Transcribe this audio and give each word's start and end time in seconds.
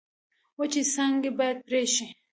وچې 0.57 0.81
څانګې 0.93 1.31
باید 1.37 1.57
پرې 1.67 1.83
شي. 1.93 2.07